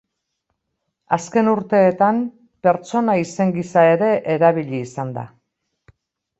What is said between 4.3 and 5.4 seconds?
erabili izan da.